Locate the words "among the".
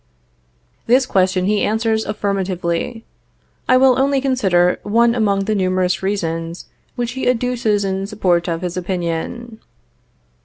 5.13-5.53